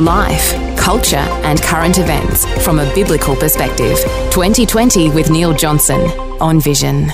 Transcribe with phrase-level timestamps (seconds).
[0.00, 3.96] Life, culture, and current events from a biblical perspective.
[4.30, 5.98] 2020 with Neil Johnson
[6.38, 7.10] on Vision.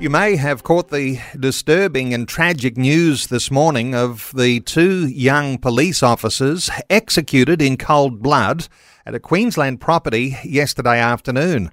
[0.00, 5.58] You may have caught the disturbing and tragic news this morning of the two young
[5.58, 8.68] police officers executed in cold blood
[9.04, 11.70] at a Queensland property yesterday afternoon.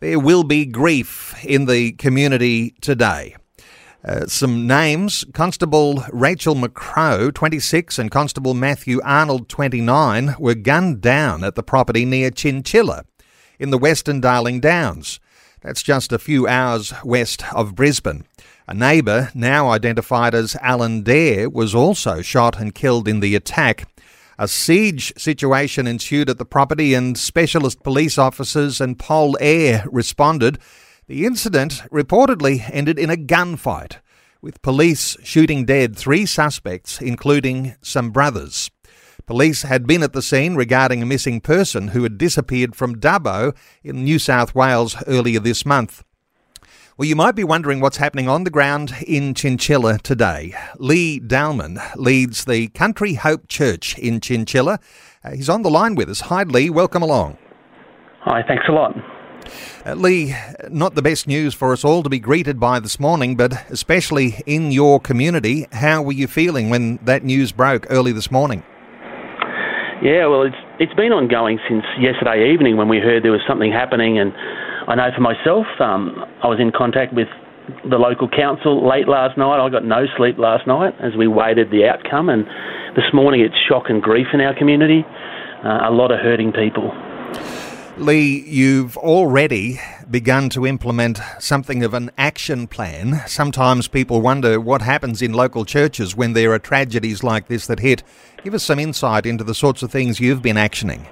[0.00, 3.36] There will be grief in the community today.
[4.06, 11.42] Uh, some names Constable Rachel McCrow, 26, and Constable Matthew Arnold, 29, were gunned down
[11.42, 13.04] at the property near Chinchilla
[13.58, 15.20] in the Western Darling Downs.
[15.62, 18.26] That's just a few hours west of Brisbane.
[18.68, 23.88] A neighbour, now identified as Alan Dare, was also shot and killed in the attack.
[24.38, 30.58] A siege situation ensued at the property, and specialist police officers and Pol Air responded.
[31.06, 33.98] The incident reportedly ended in a gunfight,
[34.40, 38.70] with police shooting dead three suspects, including some brothers.
[39.26, 43.54] Police had been at the scene regarding a missing person who had disappeared from Dubbo
[43.82, 46.04] in New South Wales earlier this month.
[46.96, 50.54] Well, you might be wondering what's happening on the ground in Chinchilla today.
[50.78, 54.78] Lee Dalman leads the Country Hope Church in Chinchilla.
[55.22, 56.20] Uh, he's on the line with us.
[56.22, 56.70] Hi, Lee.
[56.70, 57.36] Welcome along.
[58.20, 58.94] Hi, thanks a lot.
[59.86, 60.34] Uh, Lee,
[60.70, 64.42] not the best news for us all to be greeted by this morning, but especially
[64.46, 65.66] in your community.
[65.72, 68.62] How were you feeling when that news broke early this morning?
[70.02, 73.70] Yeah, well, it's it's been ongoing since yesterday evening when we heard there was something
[73.70, 74.32] happening, and
[74.88, 77.28] I know for myself, um, I was in contact with
[77.88, 79.64] the local council late last night.
[79.64, 82.44] I got no sleep last night as we waited the outcome, and
[82.96, 85.04] this morning it's shock and grief in our community.
[85.64, 86.92] Uh, a lot of hurting people.
[87.96, 89.78] Lee, you've already
[90.10, 93.22] begun to implement something of an action plan.
[93.28, 97.78] Sometimes people wonder what happens in local churches when there are tragedies like this that
[97.78, 98.02] hit.
[98.42, 101.06] Give us some insight into the sorts of things you've been actioning.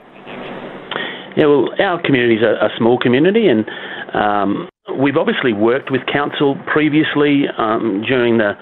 [1.37, 3.65] Yeah, well, our community is a, a small community, and
[4.13, 4.69] um,
[5.01, 8.55] we've obviously worked with council previously um, during the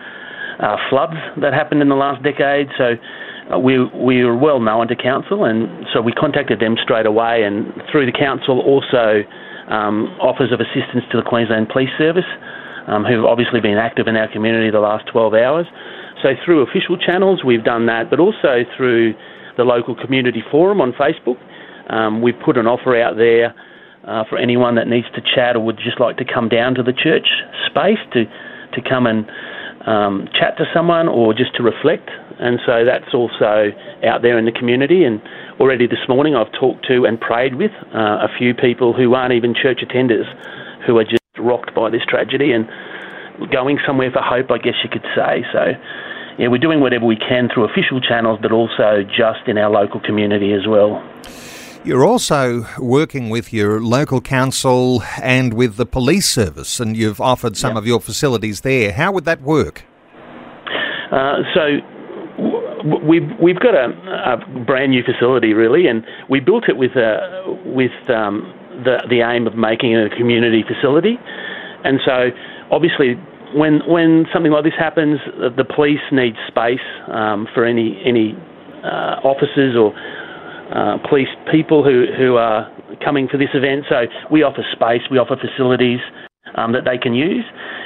[0.60, 2.68] uh, floods that happened in the last decade.
[2.76, 2.96] So
[3.58, 7.42] we we were well known to council, and so we contacted them straight away.
[7.42, 9.24] And through the council, also
[9.68, 12.28] um, offers of assistance to the Queensland Police Service,
[12.86, 15.66] um, who've obviously been active in our community the last 12 hours.
[16.22, 19.14] So through official channels, we've done that, but also through
[19.56, 21.38] the local community forum on Facebook.
[21.88, 23.54] Um, we've put an offer out there
[24.06, 26.82] uh, for anyone that needs to chat or would just like to come down to
[26.82, 27.26] the church
[27.66, 28.24] space to
[28.74, 29.26] to come and
[29.86, 32.10] um, chat to someone or just to reflect.
[32.38, 33.72] And so that's also
[34.04, 35.04] out there in the community.
[35.04, 35.20] And
[35.58, 39.32] already this morning, I've talked to and prayed with uh, a few people who aren't
[39.34, 40.26] even church attenders,
[40.86, 42.68] who are just rocked by this tragedy and
[43.50, 45.44] going somewhere for hope, I guess you could say.
[45.52, 45.72] So.
[46.38, 50.00] Yeah, we're doing whatever we can through official channels, but also just in our local
[50.00, 51.04] community as well.
[51.82, 57.56] You're also working with your local council and with the police service, and you've offered
[57.56, 57.78] some Yep.
[57.78, 58.92] of your facilities there.
[58.92, 59.84] How would that work?
[61.10, 61.78] Uh, so
[63.02, 63.86] we've we've got a,
[64.32, 68.52] a brand new facility really, and we built it with a, with um,
[68.84, 71.18] the the aim of making it a community facility,
[71.84, 72.30] and so
[72.70, 73.14] obviously.
[73.52, 75.18] When when something like this happens,
[75.56, 78.38] the police need space um, for any any
[78.84, 79.90] uh, officers or
[80.72, 82.70] uh, police people who, who are
[83.04, 83.84] coming for this event.
[83.88, 86.00] So we offer space, we offer facilities
[86.54, 87.44] um, that they can use.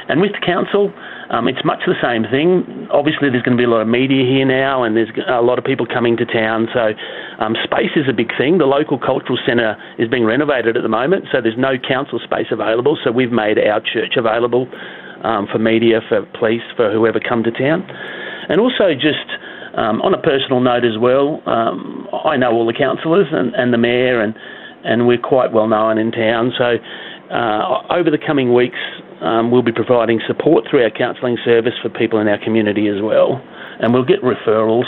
[0.08, 0.92] And with the council,
[1.30, 2.88] um, it's much the same thing.
[2.92, 5.58] Obviously, there's going to be a lot of media here now, and there's a lot
[5.58, 6.68] of people coming to town.
[6.74, 6.92] So
[7.40, 8.58] um, space is a big thing.
[8.58, 12.48] The local cultural centre is being renovated at the moment, so there's no council space
[12.52, 12.98] available.
[13.02, 14.68] So we've made our church available
[15.24, 17.88] um, for media, for police, for whoever come to town.
[18.48, 19.24] And also just
[19.76, 23.72] um, on a personal note as well, um, I know all the councillors and, and
[23.72, 24.34] the mayor, and,
[24.84, 26.52] and we're quite well known in town.
[26.56, 26.76] So
[27.30, 28.78] uh, over the coming weeks,
[29.20, 33.00] um, we'll be providing support through our counselling service for people in our community as
[33.02, 33.42] well,
[33.80, 34.86] and we'll get referrals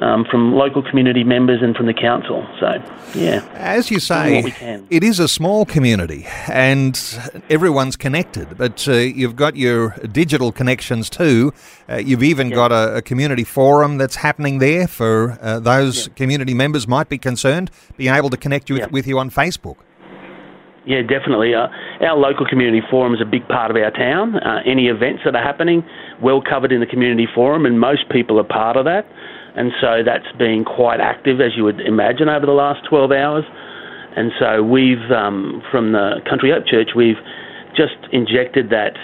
[0.00, 2.46] um, from local community members and from the council.
[2.60, 2.82] So,
[3.14, 3.46] yeah.
[3.54, 4.86] As you say, what we can.
[4.90, 6.98] it is a small community and
[7.48, 11.52] everyone's connected, but uh, you've got your digital connections too.
[11.88, 16.54] Uh, you've even got a, a community forum that's happening there for uh, those community
[16.54, 18.86] members might be concerned, being able to connect with, Yeah.
[18.86, 19.76] with you on Facebook.
[20.86, 21.54] Yeah, definitely.
[21.54, 21.68] Uh,
[22.02, 24.36] our local community forum is a big part of our town.
[24.36, 25.82] Uh, any events that are happening,
[26.22, 29.06] well covered in the community forum, and most people are part of that.
[29.56, 33.44] And so that's been quite active, as you would imagine, over the last 12 hours.
[34.16, 37.18] And so we've, um, from the Country Hope Church, we've
[37.76, 38.94] just injected that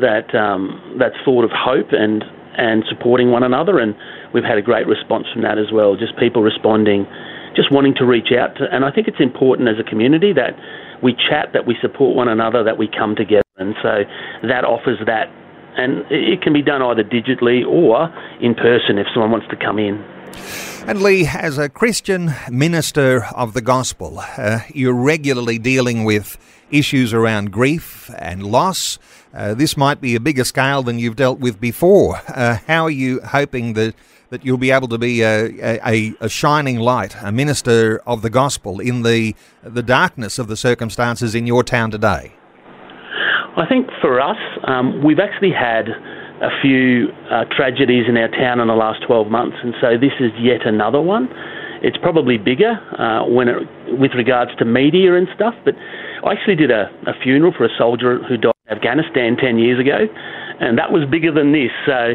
[0.00, 2.24] that um, that thought of hope and
[2.56, 3.94] and supporting one another, and
[4.32, 5.96] we've had a great response from that as well.
[5.96, 7.06] Just people responding,
[7.56, 10.54] just wanting to reach out, to, and I think it's important as a community that
[11.02, 14.04] we chat, that we support one another, that we come together, and so
[14.46, 15.26] that offers that,
[15.76, 18.08] and it can be done either digitally or
[18.40, 20.02] in person if someone wants to come in.
[20.86, 26.36] And Lee, as a Christian minister of the gospel, uh, you're regularly dealing with
[26.70, 28.98] issues around grief and loss.
[29.32, 32.20] Uh, this might be a bigger scale than you've dealt with before.
[32.28, 33.94] Uh, how are you hoping that,
[34.28, 38.30] that you'll be able to be a, a, a, shining light, a minister of the
[38.30, 42.34] gospel in the, the darkness of the circumstances in your town today?
[43.56, 48.58] I think for us, um, we've actually had a few uh, tragedies in our town
[48.58, 51.28] in the last 12 months, and so this is yet another one.
[51.80, 53.62] It's probably bigger uh, when it,
[53.98, 55.74] with regards to media and stuff, but
[56.24, 59.78] I actually did a, a funeral for a soldier who died in Afghanistan 10 years
[59.78, 60.06] ago,
[60.60, 61.70] and that was bigger than this.
[61.86, 62.14] So,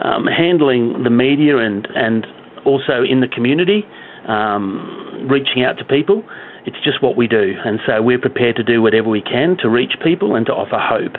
[0.00, 2.26] um, handling the media and, and
[2.64, 3.84] also in the community,
[4.26, 6.22] um, reaching out to people,
[6.68, 7.54] it's just what we do.
[7.64, 10.78] And so, we're prepared to do whatever we can to reach people and to offer
[10.78, 11.16] hope.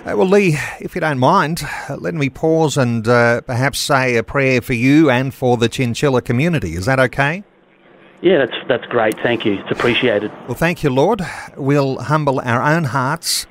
[0.00, 4.16] Uh, well, Lee, if you don't mind, uh, let me pause and uh, perhaps say
[4.16, 6.74] a prayer for you and for the Chinchilla community.
[6.74, 7.44] Is that okay?
[8.22, 9.14] Yeah, that's that's great.
[9.22, 9.54] Thank you.
[9.54, 10.30] It's appreciated.
[10.46, 11.22] Well, thank you, Lord.
[11.56, 13.46] We'll humble our own hearts,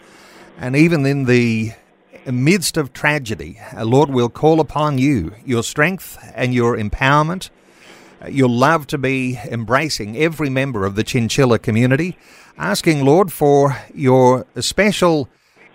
[0.58, 1.74] and even in the
[2.26, 7.50] midst of tragedy, uh, Lord, we'll call upon you, your strength and your empowerment,
[8.28, 12.18] your love to be embracing every member of the Chinchilla community,
[12.58, 15.30] asking, Lord, for your special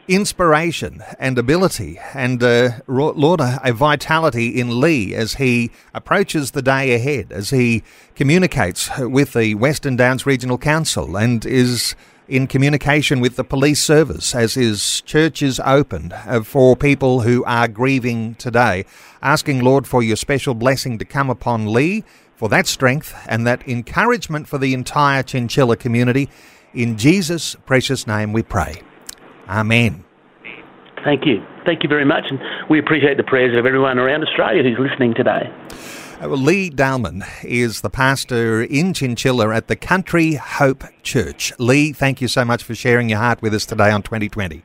[0.06, 6.94] inspiration and ability and uh, Lord a, vitality in Lee as he approaches the day
[6.94, 7.82] ahead as he
[8.14, 11.96] communicates with the Western Downs Regional Council and is
[12.28, 17.44] in communication with the police service as his church is open uh, for people who
[17.44, 18.84] are grieving today.
[19.22, 22.04] Asking Lord for your special blessing to come upon Lee
[22.44, 26.28] for that strength and that encouragement for the entire Chinchilla community
[26.74, 28.82] in Jesus precious name we pray
[29.48, 30.04] Amen.
[31.04, 31.42] Thank you.
[31.64, 32.24] Thank you very much.
[32.28, 32.38] And
[32.68, 35.50] we appreciate the prayers of everyone around Australia who's listening today.
[36.20, 41.52] Uh, Lee Dalman is the pastor in Chinchilla at the Country Hope Church.
[41.58, 44.64] Lee, thank you so much for sharing your heart with us today on 2020.